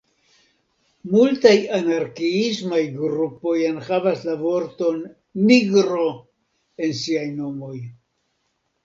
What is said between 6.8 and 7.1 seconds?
en